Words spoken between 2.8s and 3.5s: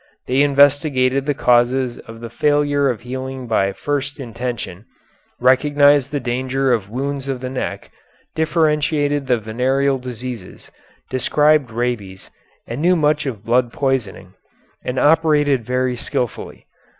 of healing